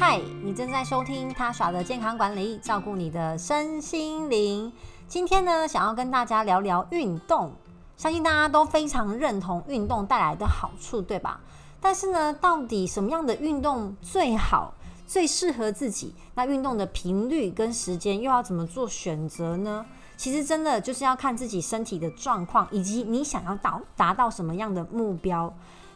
[0.00, 4.72] 嗨，你正在收听他耍的健康管理，照顾你的身心灵。
[5.06, 7.52] 今天呢，想要跟大家聊聊运动。
[7.98, 11.38] 相信大家都非常认同运动带来的好处，对吧？
[11.82, 14.72] 但是呢，到底什么样的运动最好、
[15.06, 16.14] 最适合自己？
[16.34, 19.84] 那运动的频率跟时间又要怎么做选择呢？
[20.16, 25.52] 其实真的就是要看自己身体的状况，以及你想要达达到什么样的目标。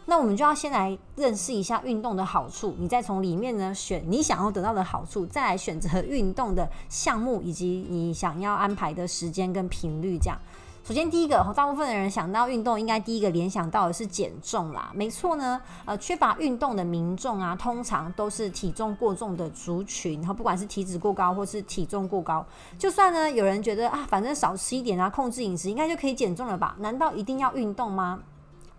[0.06, 10.18] 那我们就要先来认识一下运动的好处，你再从里面呢选你想要得到的好处，再来选择运动的项目以及你想要安排的时间跟频率。
[10.18, 10.38] 这样，
[10.84, 14.90] 首先第一个，大部分的人想到运动，应该第一个联想到的是减重啦。
[14.94, 22.44] 没错呢，呃，缺乏运动的民众啊，通常都是体重过重的族群，然后不管是体脂过高或是体重过高，
[22.78, 26.76] 就算呢有人觉得啊，反正少吃一点啊，控制饮食应该就可以减重了吧？
[26.80, 28.20] 难道一定要运动吗？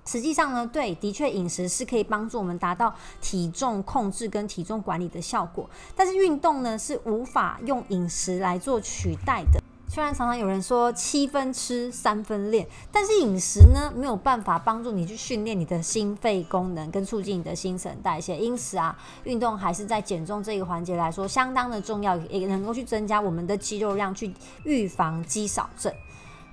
[0.06, 9.60] 实际上呢，对，的确饮食是可以帮助我们达到体重控制跟体重管理的效果，但是运动呢是无法用饮食来做取代的。
[9.88, 24.34] 虽然常常有人说七分吃三分练，但是饮食呢没有办法帮助你去训练你的心肺功能跟促进你的新陈代谢，因此啊，运动还是在减重这个环节来说相当的重要，也能够去增加我们的肌肉量，去
[24.66, 25.94] 预防肌少症。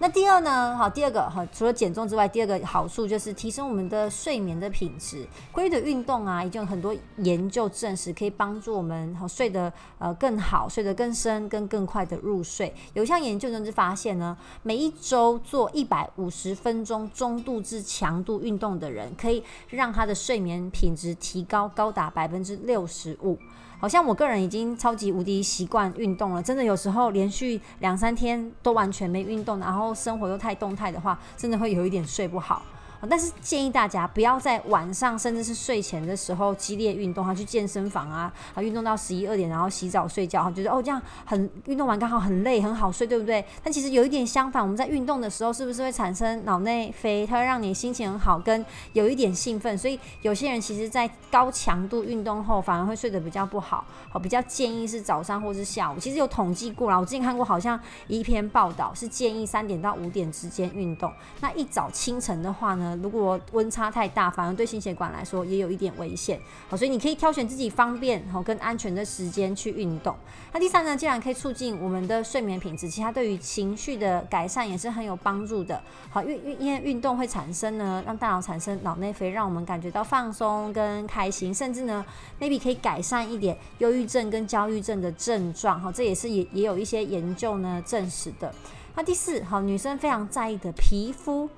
[0.03, 0.77] 那第二呢？
[0.77, 5.25] 好，第二个哈，除了减重之外，第二个好处就是提升我们的睡眠的品质。
[5.53, 12.75] 规律的运动啊，已经有很多研究证实可以帮助我们好睡得呃更好，睡得更深，跟更快的入睡。
[12.95, 23.39] 有一项研究就是发现呢，每一周做一百五十分钟中度至强度运动的人，可以让他的睡眠品质提高高达百分之六十五。
[23.79, 32.63] 好像我个人已经超级无敌习惯运动了，真的有时候连续两三天都完全没运动，然后生活又太动态的话，真的会有一点睡不好。
[33.09, 43.45] 但是建议大家不要在晚上甚至是睡前的时候激烈运动啊，去健身房啊，啊运动到十一二点，然后洗澡睡觉，哈觉得哦这样很运动完刚好很累很好睡，对不对？
[43.63, 47.27] 但其实有一点相反，我们在运动的时候是不是会产生脑内啡？
[47.27, 49.77] 它会让你心情很好，跟有一点兴奋。
[49.77, 53.85] 所以有些人其实在高强度运动后反而会睡得比较不好。
[54.11, 55.99] 好，比较建议是早上或是下午。
[55.99, 61.13] 其实有统计过啦，我之前看过好像一篇报道是建议三点到五点之间运动。
[61.41, 62.92] 那一早清晨的话呢？
[62.97, 66.41] 如果温差太大，反而对心血管来说也有一点危险。
[66.69, 70.15] 好，所以你可以挑选自己方便、好跟安全的时间去运动。
[70.53, 75.81] 那第三呢，既然可以促进我们的睡眠品质，其他对于情绪的改善也是很有帮助的。
[76.11, 82.05] 好，因为因为运动会产生呢，让大脑产生脑内啡，让我们感觉到放松跟开心，甚至呢
[82.41, 85.81] ，maybe 可以改善一点忧郁症跟焦虑症的症状。
[85.81, 88.53] 好，这也是也也有一些研究呢证实的。
[88.95, 91.49] 那第四，好，女生非常在意的皮肤，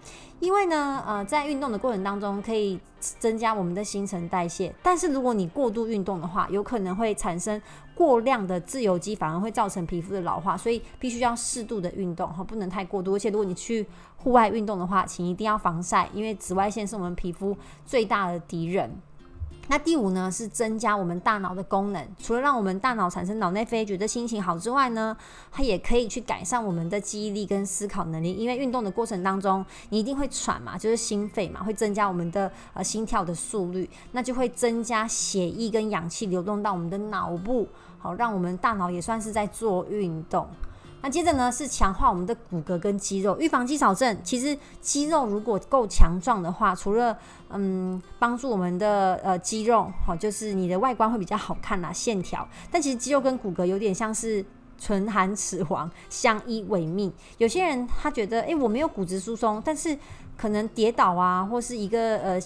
[0.44, 7.60] 因为呢，呃，在运动的过程当中可以增加我们的新陈代谢，但是如果你过度运动的话，有可能会产生
[7.94, 13.15] 过量的自由基，反而会造成皮肤的老化，所以必须要适度的运动，哈，不能太过度。
[13.15, 13.87] 而且如果你去
[14.19, 17.56] 户外运动的话，请一定要防晒，因为紫外线是我们皮肤
[17.87, 18.91] 最大的敌人。
[19.69, 25.17] 那第五呢，是增加我们大脑的功能，除了让我们大脑产生脑内啡，觉得心情好之外呢，
[25.51, 28.35] 它也可以去改善我们的记忆力跟思考能力。
[28.35, 37.67] 因为运动的过程当中，你一定会喘嘛，就是心肺嘛，会增加我们的呃心跳的速率，那就会增加血液跟氧气流动到我们的脑部，
[37.99, 40.47] 好，让我们大脑也算是在做运动。
[41.05, 44.19] 那接着呢，是强化我们的骨骼跟肌肉，预防肌少症。
[44.25, 47.15] 其实肌肉如果够强壮的话，除了
[47.51, 52.49] 嗯帮助我们的呃肌肉，好，就是你的外观会比较好看啦，线条。
[52.71, 54.43] 但其实肌肉跟骨骼有点像是
[54.79, 57.13] 唇寒齿黄，相依为命。
[57.37, 59.95] 有些人他觉得，诶，我没有骨质疏松，但是
[60.39, 62.41] 可能跌倒啊，或是一个呃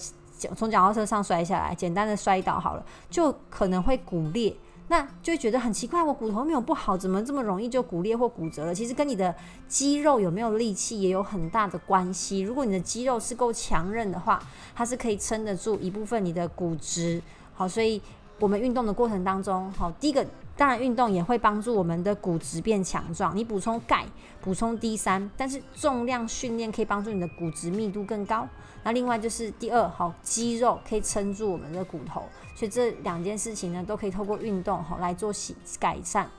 [0.53, 4.53] 从脚踏车上摔下来，简单的摔倒好了，就可能会骨裂。
[4.89, 8.75] 那就会觉得很奇怪，我骨头没有不好，怎么这么容易就骨裂或骨折了？
[8.75, 9.33] 其实跟你的
[9.67, 12.41] 肌肉有没有力气也有很大的关系。
[12.41, 14.41] 如果你的肌肉是够强韧的话，
[14.75, 17.21] 它是可以撑得住一部分你的骨质。
[17.53, 18.01] 好，所以
[18.39, 20.25] 我们运动的过程当中，好，第一个。
[20.59, 23.33] 当然，运动也会帮助我们的骨质变强壮。
[23.33, 24.05] 你补充钙、
[24.41, 28.45] 补充 D 三，但是重量训练可以帮助你的骨质密度更高。
[28.83, 32.25] 那另外就是第二，好，肌肉可以撑住我们的骨头，
[32.55, 36.29] 所以这两件事情呢，都可以透过运动好来做洗改善。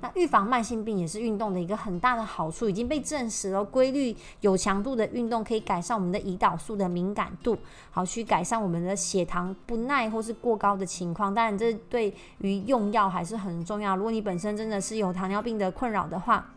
[0.00, 3.64] 那预防慢性病也是运动的一个很大的好处，已经被证实了。
[3.64, 7.58] 规律有强度的运动可以改善我们的胰岛素的敏感度，
[7.90, 11.34] 好去改善我们的血糖不耐或是过高的情况。
[11.34, 13.96] 当然，这对于用药还是很重要。
[13.96, 16.48] 如果你本身真的是有糖尿病的困扰的话，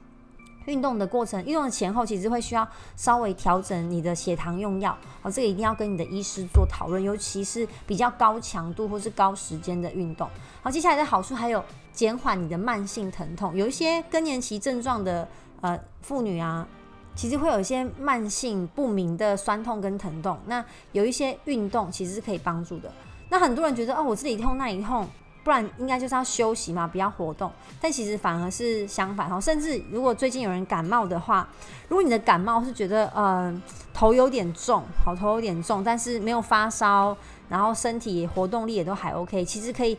[0.66, 10.30] 运动的过程，运动的前后其实会需要稍微调整你的血糖用药，哦，这个一定要跟你的医师做讨论，尤其是比较高强度或是高时间的运动。
[10.62, 15.28] 好，接下来的好处还有减缓你的慢性疼痛，有一些更年期症状的
[15.62, 16.68] 呃妇女啊，
[17.16, 22.92] 其实会有一些慢性不明的酸痛跟疼痛，那有一些运动其实是可以帮助的。
[23.30, 25.08] 那很多人觉得哦，我这里痛那里痛。
[25.44, 27.52] 不然应该就是要休息嘛，不要活动。
[27.82, 29.42] 但其实反而是相反哦。
[29.42, 31.50] 甚至如果最近有人感冒的话，
[31.88, 33.52] 如果你的感冒是觉得呃
[33.92, 37.18] 头有点重，好，头有点重，但是没有发烧，
[37.50, 39.98] 然后身体活动力也都还 OK，其实可以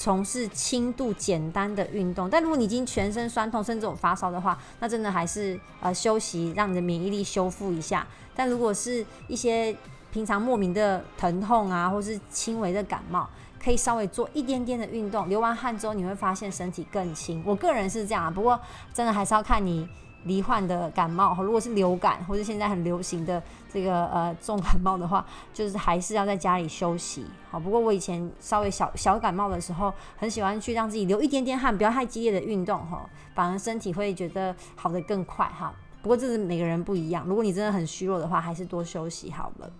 [0.00, 2.30] 从事轻度简单的运动。
[2.30, 8.06] 但如果你已经全身酸痛，甚至有发烧的话，那真的还是呃休息，让你的免疫力修复一下。
[8.34, 9.76] 但如果是一些
[10.10, 13.28] 平常莫名的疼痛啊，或是轻微的感冒，
[13.62, 17.42] 可以稍微做一点点的运动，流完汗之后你会发现身体更轻。
[17.44, 18.58] 我个人是这样啊，不过
[18.94, 19.86] 真的还是要看你
[20.24, 21.36] 罹患的感冒。
[21.42, 27.24] 如果是流感或者现在很流行的这个呃重感冒的话，就是还是要在家里休息。
[27.50, 35.72] 好，不过我以前稍微小小感冒的时候，很喜欢去让自己流一点点汗，不要太激烈的运动哈，反而身体会觉得好得更快哈。
[36.02, 39.70] 不过这是每个人不一样，如果你真的很虚弱的话，还是多休息好了。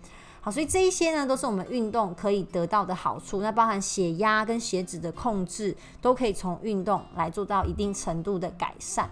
[0.43, 3.43] 好，所以这一些呢，都是我们运动可以得到的好处。
[3.43, 9.11] 那包含血压跟血脂的控制，都可以从运动来做到一定程度的改善。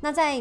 [0.00, 0.40] 那在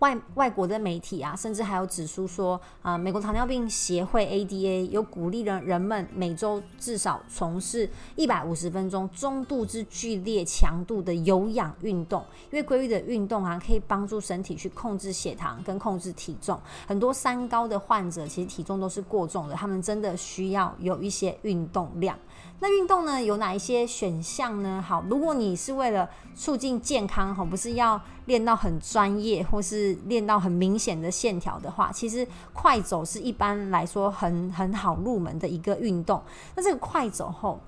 [0.00, 16.58] 外外国的媒体啊，甚至还有指出说，啊、美国糖尿病协会 ADA 有鼓励人人们每周至少从事一百五十分钟中度至剧烈强度的有氧运动，因为规律的运动啊，可以帮助身体去控制血糖跟控制体重。
[16.86, 22.18] 很多三高的患者其实体重都是过重的，他们真的需要有一些运动量。
[22.62, 24.84] 那运动呢，有哪一些选项呢？
[24.86, 36.22] 好，如果你是为了促进健康，哈，不是要练到很专业或是练到很明显的线条的话，其实快走是一般来说很很好入门的一个运动。
[36.54, 37.58] 那这个快走后。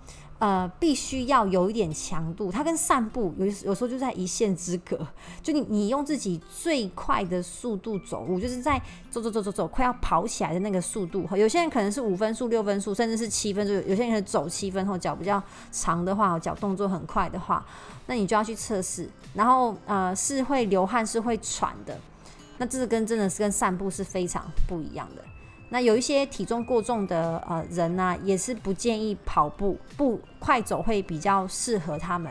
[0.43, 4.99] 呃，必须要有一点强度，它跟散步有有时候就在一线之隔。
[5.41, 8.77] 就你你用自己最快的速度走路，就是在
[9.09, 11.25] 走走走走走，快要跑起来的那个速度。
[11.37, 13.73] 有些人可能是五分速、六分速，甚至是七分速。
[13.89, 15.41] 有些人走七分后，脚比较
[15.71, 17.65] 长的话，脚动作很快的话，
[18.07, 19.09] 那你就要去测试。
[19.35, 21.97] 然后呃，是会流汗，是会喘的。
[22.59, 25.23] 那这是跟真的是跟散步是非常不一样的。
[25.73, 32.31] 那有一些体重过重的呃人呢、也是不建议跑步，不快走会比较适合他们，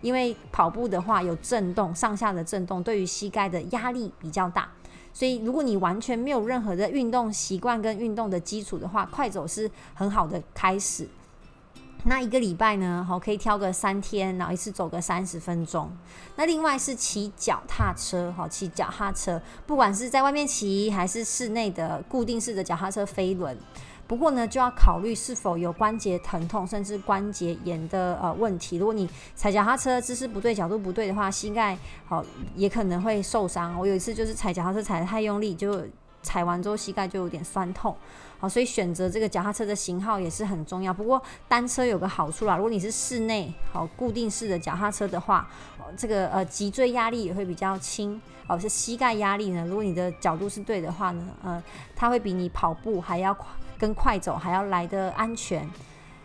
[0.00, 4.68] 因为跑步的话有震动，上下的震动对于膝盖的压力比较大，
[5.12, 11.06] 所以如果你完全没有任何的运动习惯跟运动的基础的话，快走是很好的开始。
[12.04, 15.90] 那一个礼拜呢，好，可以挑个三天，然后一次走个三十分钟。
[16.36, 23.56] 那另外是骑脚踏车，好，骑脚踏车，不管是在外面骑还是室内的固定式的脚踏车飞轮。
[24.06, 28.76] 不过呢，就要考虑是否有关节疼痛甚至关节炎的呃问题。
[28.76, 32.24] 如果你踩脚踏车姿势不对、角度不对的话，膝盖好
[32.56, 33.78] 也可能会受伤。
[33.78, 35.86] 我有一次就是踩脚踏车踩得太用力，就
[36.22, 37.94] 踩完之后膝盖就有点酸痛。
[38.40, 40.92] 好，所以选择这个脚踏车的型号也是很重要。
[40.92, 45.46] 不过单车有个好处啦，如果你是室内好固定式的脚踏车的话，
[45.94, 48.20] 这个呃脊椎压力也会比较轻。
[48.46, 51.62] 哦，是膝盖压力呢，如果你的角度是对的话呢，呃，
[51.94, 53.46] 它会比你跑步还要快，
[53.78, 55.68] 跟快走还要来得安全。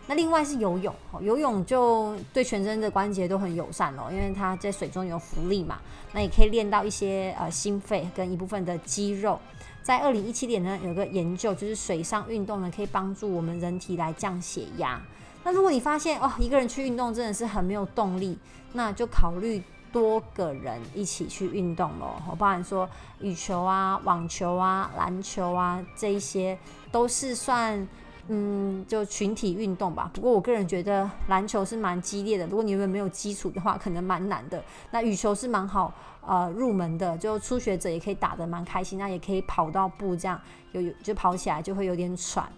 [0.08, 5.78] 那另外是游泳，游泳就对全身的关节都很友善咯，因为它在水中有浮力嘛，
[6.12, 9.38] 那也可以练到一些呃心肺跟一部分的肌肉。
[9.86, 15.00] 在二零一七年呢，有个研究，就是水上运动呢可以帮助我们人体来降血压。
[15.44, 18.36] 那如果你发现哦，一个人去运动真的是很没有动力，
[18.72, 19.62] 那就考虑
[19.92, 22.20] 多个人一起去运动咯。
[22.28, 22.90] 我包含说
[23.20, 26.58] 羽球啊、网球啊、篮球啊，这一些
[26.90, 27.86] 都是算。
[28.28, 30.10] 嗯，就群体运动吧。
[30.12, 34.62] 不过我个人觉得篮球是蛮激烈的，如果你们没有基础的话，可能蛮难的。
[34.90, 35.92] 那羽球是蛮好
[36.26, 40.40] 呃入门的，就初学者也可以打得蛮开心，那也可以跑到步这样，
[40.72, 42.48] 有有就跑起来就会有点喘。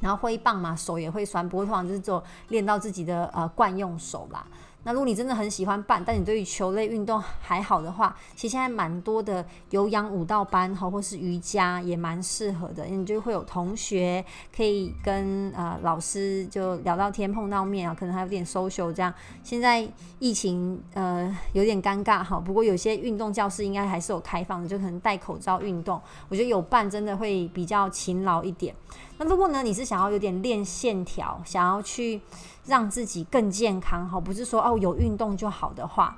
[0.00, 4.44] 然后挥棒嘛，手也会酸，不过通常就是做练到自己的呃惯用手啦。
[4.84, 14.24] 那如果你真的很喜欢办，但你对于球类运动还好的话，其实现在蛮多的有氧舞蹈班哈，或是瑜伽也蛮适合的，你就会有同学
[14.54, 19.12] 可以跟呃老师就聊到天、碰到面啊，可能还有点 social 这样。
[19.44, 28.74] 现在疫情呃有点尴尬哈，不过有些运动教室应该还是有开放的，就可能戴口罩运动，我觉得有伴真的会比较勤劳一点。
[29.22, 32.20] 那如果呢，你是想要有点练线条，想要去
[32.66, 36.16] 让自己更健康，哈，不是说哦有运动就好的话，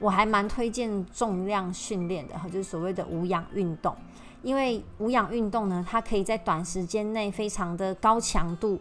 [0.00, 3.94] 我还蛮推荐重量训练的，就是所谓的无氧运动。
[4.40, 8.80] 因为无氧运动呢，它可以在短时间内非常的高强度，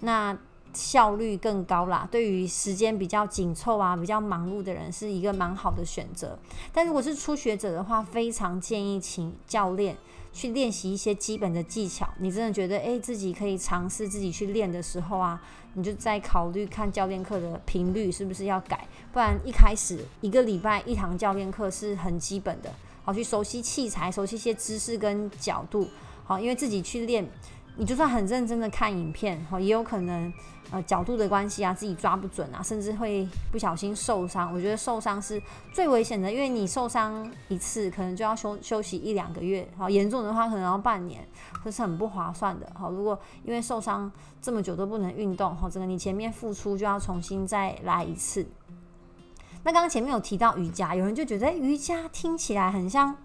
[0.00, 0.36] 那
[0.74, 2.06] 效率更高啦。
[2.10, 6.38] 对于时间比较紧凑啊、比较忙碌的人，是一个蛮好的选择。
[6.72, 9.96] 但如果是初学者的话，非常建议请教练
[10.32, 12.08] 去练习一些基本的技巧。
[12.18, 15.40] 你真的觉得诶，自己可以尝试自己去练的时候啊，
[15.74, 22.72] 你就再考虑看教练课的频率是不是要改，不然一开始一个礼拜一堂教练课是很基本的。
[23.04, 25.86] 好，去熟悉器材，熟悉一些姿势跟角度。
[26.24, 27.28] 好，因为自己去练，
[27.76, 30.32] 你就算很认真的看影片，好，也有可能
[30.74, 34.52] 呃角度的关系啊，自己抓不准啊，甚至会不小心受伤。
[34.52, 35.40] 我觉得受伤是
[35.72, 39.66] 最危险的，因为你受伤一次，可能就要休休息一两个月。
[39.76, 41.24] 好，严重的话可能要半年，
[41.64, 42.66] 这是很不划算的。
[42.74, 44.10] 好，如果因为受伤
[44.42, 48.44] 这么久都不能运动，好，整个你前面付出就要重新再来一次。
[49.62, 53.16] 那刚刚前面有提到瑜伽，有人就觉得，瑜伽听起来很像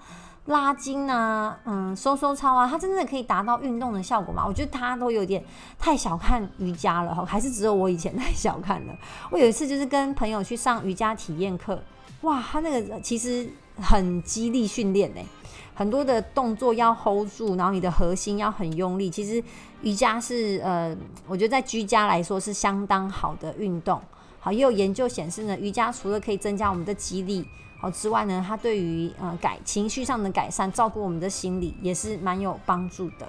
[0.50, 4.44] 拉筋啊，嗯，收收操啊，它真的可以达到运动的效果吗？
[4.46, 5.44] 我觉得它都有点
[5.78, 8.94] 太小看瑜伽了哈，还是只有我以前太小看了。
[9.30, 11.80] 我有一次就是跟朋友去上瑜伽体验课，
[12.22, 13.48] 哇，他那个其实
[13.80, 15.22] 很激励训练呢，
[15.76, 19.08] 很多的动作要 hold 住，然后你的核心要很用力。
[19.08, 19.44] 其实
[19.84, 24.02] 瑜伽是呃，我觉得在居家来说是相当好的运动。
[24.42, 27.46] 好，也有研究显示呢，瑜伽除了可以增加我们的肌力，
[27.78, 33.28] 好之外呢，它对于呃改情绪上的改善，照顾我们的心理也是蛮有帮助的。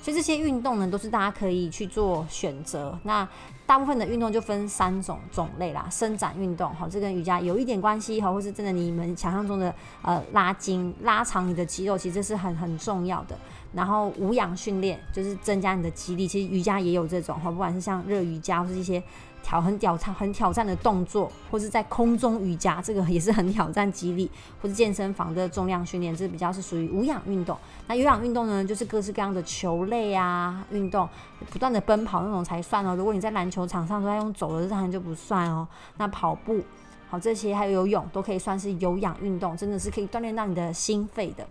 [0.00, 2.96] 所以这些运动呢，都是大家可以去做选择。
[3.02, 3.28] 那
[3.66, 13.36] 大部分的运动就分三种种类啦，伸展运动，好，这跟瑜伽有一点关系，好，或是真的你们想象中的呃拉筋、拉长你的肌肉，其实这是很很重要的。
[13.72, 19.02] 然后无氧训练就是增加你的肌力，其实瑜伽也有这种，哈，不管是像热瑜伽或是一些。
[19.46, 24.28] 挑很挑战、很挑战的动作，或是在空中瑜伽，这个也是很挑战肌力，
[24.60, 27.56] 或是健身房的重量训练，这比较是属于无氧运动。
[27.86, 31.08] 那有氧运动呢，就是各式各样的球类啊运动，
[31.48, 32.96] 不断的奔跑那种才算哦。
[32.96, 35.68] 如果你在篮球场上都在用走的，这当然就不算哦。
[35.96, 36.60] 那跑步，
[37.08, 41.46] 好，这些还有游泳都可以算是有氧运动，真的是可以锻炼到你的心肺的。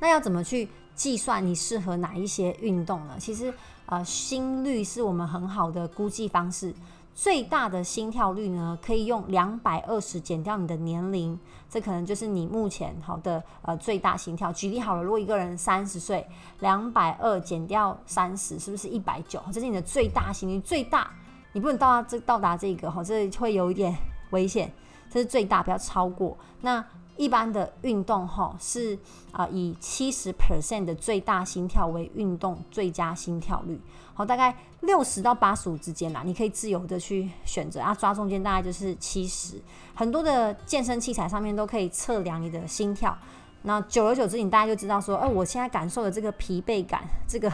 [0.00, 3.16] 那要怎么去计算你适合哪一些运动呢？
[3.18, 3.52] 其实。
[3.86, 6.74] 呃，心率是我们很好的估计方式。
[7.14, 11.38] 最大的心跳率呢，可以用两百二十减掉你的年龄，
[11.70, 14.52] 这可能就是你目前好的呃最大心跳。
[14.52, 16.26] 举例好了，如果一个人三十岁，
[16.60, 19.40] 两百二减掉三十，是不是一百九？
[19.50, 21.10] 这是你的最大心率，最大
[21.54, 23.96] 你不能到达这到达这个哈，这会有一点
[24.30, 24.70] 危险。
[25.08, 26.36] 这是最大，不要超过。
[26.60, 26.84] 那
[27.16, 28.98] 一般的运动哈是
[29.32, 33.78] 啊、以七十 percent 的最大心跳为运动最佳心跳率，
[34.14, 39.60] 好，大概六十到八十五之间啦，你可以自由的去选择啊，抓中间大概就是七十。
[39.94, 43.16] 很多的健身器材上面都可以测量你的心跳，
[43.62, 47.52] 那久而久之，你大概就知道说，哎、我现在感受的这个疲惫感，这个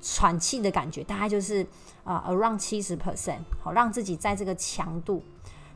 [0.00, 1.66] 喘气的感觉，大概就是
[2.04, 5.22] 啊、around 七十 percent，好，让自己在这个强度。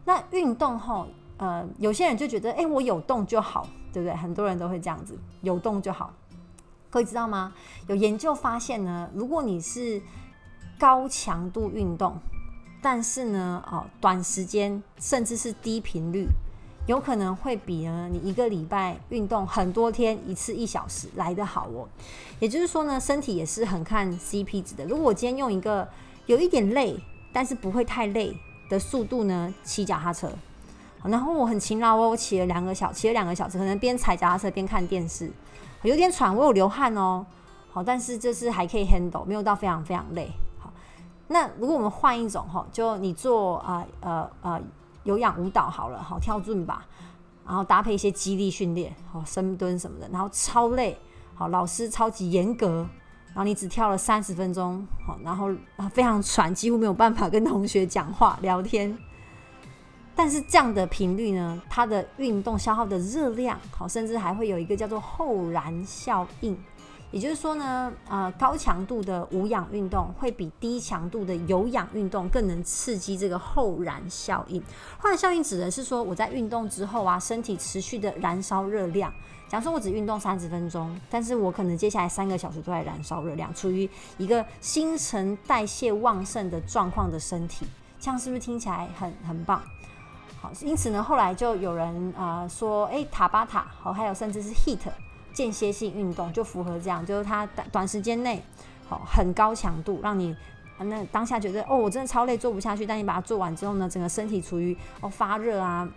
[0.04, 1.08] 那运动后。
[1.38, 4.14] 呃，有些人就觉得，哎、我有动就好，对不对？
[4.14, 6.12] 很多人都会这样子，有动就好。
[6.90, 7.52] 各位知道吗？
[7.86, 10.02] 有研究发现呢，如果你是
[10.78, 12.16] 高强度运动，
[12.82, 16.26] 但是呢，哦，短时间甚至是低频率，
[16.86, 21.86] 有可能会比呢你一个礼拜运动很多天一次一小时来得好哦。
[22.40, 24.84] 也就是说呢，身体也是很看 CP 值的。
[24.86, 25.86] 如果我今天用一个
[26.26, 26.98] 有一点累，
[27.32, 28.34] 但是不会太累
[28.68, 30.32] 的速度呢，骑脚踏车。
[31.04, 35.30] 然后我很勤劳哦，我骑了两个小，骑了两个小时，可能边踩脚踏车边看电视，
[35.82, 37.24] 有点喘，我有流汗哦。
[37.70, 40.30] 好，但是这是还可以 handle，没有到非常非常累。
[40.58, 40.72] 好，
[41.28, 44.60] 那如果我们换一种哈，就你做啊呃呃，
[45.04, 46.84] 有氧舞蹈好了，好跳转吧
[47.46, 50.98] 然后搭配一些肌力训练，好深蹲什么的，然后超累，
[51.34, 52.86] 好老师超级严格，
[53.28, 55.48] 然后你只跳了三十分钟，好，然后
[55.92, 58.98] 非常喘，几乎没有办法跟同学讲话聊天。
[60.18, 66.58] 但是这样的频率呢，它的运动消耗的热量，好，甚至还会有一个叫做后燃效应。
[67.12, 74.60] 也就是说呢，呃，高强度的无氧运动会比低强度的有氧运动更能刺激这个后燃效应。
[74.98, 79.14] 后燃效应指的是说，我在运动之后啊，身体持续的燃烧热量。
[79.48, 87.64] 假如说我只运动三十分钟，但是我可能接下来三个小时都在燃烧热量，处于一个新陈代谢旺盛的状况的身体，
[88.00, 89.62] 这样是不是听起来很很棒？
[90.40, 94.78] 好，因此呢，后来就有人啊、说，哎，塔巴塔，好，还有甚至是 heat
[95.32, 98.42] 间歇性运动就符合这样，就是它短短时间内，
[98.88, 100.36] 好，很高强度，让你
[100.78, 105.88] 那当下觉得哦，我真的超累，做不下去，但你把它做完之后呢，整个身体处于哦发热啊，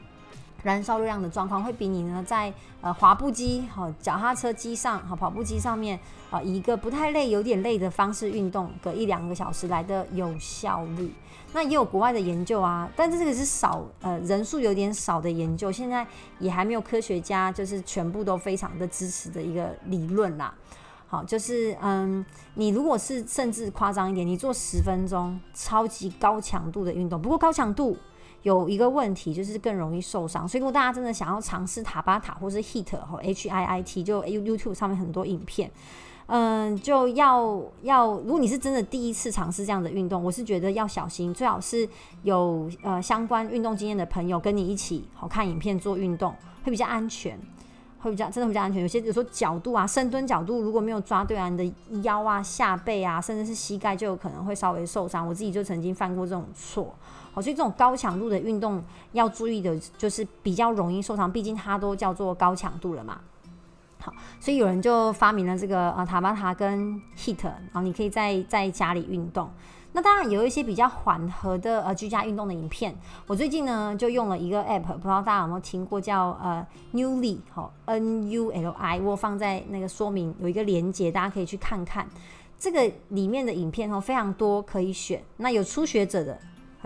[0.63, 5.97] 燃烧热量的状况会比你呢在呃滑步机、好脚踏车机上、好跑步机上面
[6.29, 11.13] 啊、呃、一个不太累、有点累的方式运动隔一两个小时来的有效率。
[11.53, 16.05] 那也有国外的研究啊，但是这个是少呃人数有点少的研究，现在
[16.39, 20.53] 也还没有科学家就是全部都非常的支持的一个理论啦。
[21.07, 27.97] 好，就是嗯，你如果是甚至夸张一点，你做十分钟超级高强度的运动，不过高强度。
[28.43, 35.69] 有一个问题就是更容易受伤，所以如果大家真的想要尝试塔巴塔或是 HIIT 和 H I I T，就 YouTube 上面很多影片，
[36.25, 41.87] 嗯，就要要，如果你是真的第一次尝试这样的运动，我是觉得要小心，最好是
[42.23, 46.33] 有呃相关运动经验的朋友跟你一起好看影片做运动，
[46.63, 47.39] 会比较安全，
[47.99, 48.81] 会比较真的比较安全。
[48.81, 55.27] 有些有时候角度啊，深蹲角度如果没有抓对啊，你的腰啊、下背啊，甚至是膝盖就有可能会稍微受伤。
[55.27, 56.95] 我自己就曾经犯过这种错。
[57.33, 58.83] 好，所以这种高强度的运动
[59.13, 63.21] 要注意的，就是比较容易受伤，毕竟它都叫做高强度了嘛。
[63.99, 69.49] 好，所以有人就发明了这个呃塔巴塔跟 HIIT，然后你可以在在家里运动。
[69.93, 72.95] 那当然有一些比较缓和的呃居家运动的影片。
[73.27, 82.07] 我最近呢就用了一个 app，不知道大家有没有听过，叫呃 Newly，好 N U L I，我放在那个说明有一个连结，大家可以去看看。
[82.57, 86.39] 这个里面的影片哦非常多可以选，那有初学者的。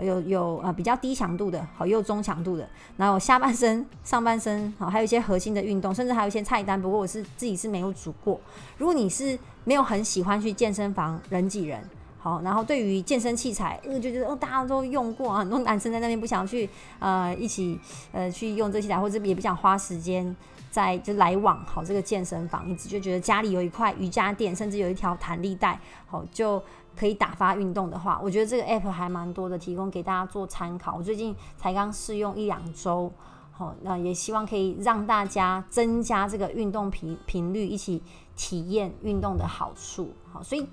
[0.04, 6.80] 有有呃比较低强度的，好，也有中强度的，然后下半身、上半身，好，还有一些核心的运动，甚至还有一些菜单。
[6.80, 8.40] 不过我是自己是没有煮过。
[8.78, 11.80] 如果你是没有很喜欢去健身房人挤人，
[12.26, 16.68] 好，然后对于健身器材，因为就觉得哦大家都用过啊，很多男生在那边不想去
[16.98, 17.78] 呃一起
[18.10, 20.34] 呃去用这器材，或者也不想花时间
[20.68, 26.60] 在就来往好这个健身房，一直就觉得家里有一块瑜伽垫，甚至有一条弹力带，好就。
[26.98, 30.94] 可以打发运动的话，我觉得这个 app 还蛮多的，提供给大家做参考。
[30.96, 33.12] 我最近才刚试用一两周，
[33.52, 38.02] 好，那也希望可以让大家增加这个运动频频率，一起
[38.34, 40.14] 体验运动的好处。
[40.32, 40.66] 好，所以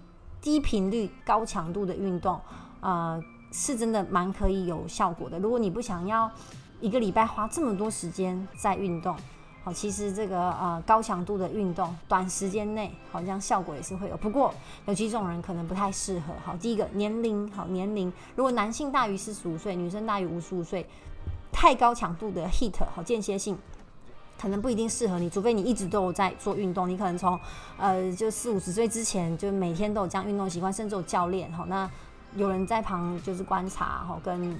[0.43, 2.39] 低频率高强度的运动，
[2.81, 3.19] 呃，
[3.53, 5.39] 是真的蛮可以有效果的。
[5.39, 6.29] 如果你不想要
[6.81, 9.15] 一个礼拜花这么多时间在运动。
[9.63, 14.53] 好，其实这个呃高强度的运动，短时间内好像效果也是会有，不过
[14.87, 16.33] 有几种人可能不太适合。
[16.43, 20.85] 好，第一个年龄，好年龄，如果男性大于四十五岁，女生大于五十五岁，
[21.53, 23.57] 太高强度的 heat，好间歇性，
[24.39, 27.39] 可能不一定适合你，除非你一直都有在做运动，你可能从
[27.77, 31.89] 呃就四五十岁之前就每天都有这样运动习惯，甚至有教练，好，那
[32.35, 34.57] 有人在旁就是观察，好跟。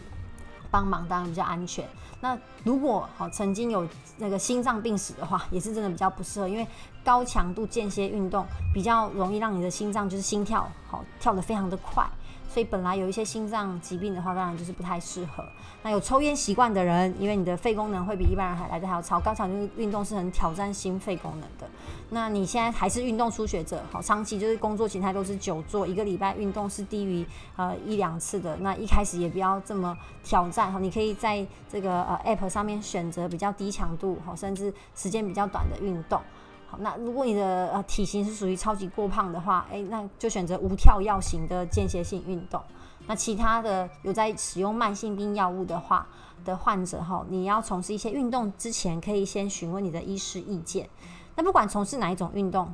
[0.72, 1.88] 帮忙当然比较安全。
[2.20, 6.66] 那如果好曾经有那个心脏病史的话，也是真的比较不适合，因为
[7.06, 12.04] 高强度间歇运动比较容易让你的心脏就是心跳好跳得非常的快。
[12.54, 15.44] 所以本来有一些心脏疾病的话，当然就是不太适合。
[15.82, 19.20] 那有抽烟习惯的人，因为你的肺功能会比一般人还来得还要超。
[19.20, 21.68] 高强度运动是很挑战心肺功能的。
[22.12, 28.56] 那你现在还是运动初学者，好，长期就是工作形态都是久坐，一个礼拜运动是低于呃一两次的。
[28.58, 36.22] 那一开始也不要这么挑战，好，你可以在这个呃 App 上面选择比较低强度，好，甚至时间比较短的运动。
[36.80, 42.62] 那如果你的呃体型是属于超级过胖的话，诶，那就选择无跳药型的间歇性运动。
[43.06, 46.08] 那其他的有在使用慢性病药物的话
[46.46, 50.90] 的患者哈，你要从事一些运动之前，可以先询问你的医师意见。
[51.36, 52.74] 那不管从事哪一种运动，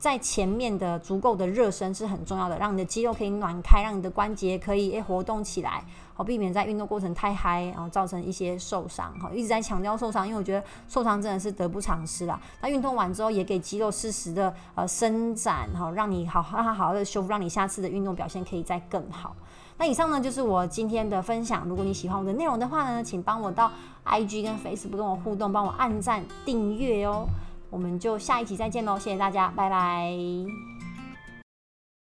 [0.00, 5.84] 在前面的足够的热身是很重要的，让你的肌肉可以暖开，让你的关节可以诶活动起来，
[6.14, 9.12] 好避免在运动过程太嗨，然后造成一些受伤。
[9.20, 12.40] 好，一直在强调受伤，因为我觉得受伤真的是得不偿失啦。
[12.62, 19.36] 那运动完之后也给肌肉适时的呃伸展，好让你好让它好好的修复，让你下次的运动表现可以再更好。
[19.76, 21.68] 那以上呢就是我今天的分享。
[21.68, 23.70] 如果你喜欢我的内容的话呢，请帮我到
[24.06, 27.26] IG 跟 Facebook 跟我互动，帮我按赞订阅哦。
[27.70, 30.69] 我们就下一集再见喽，谢谢大家，拜拜。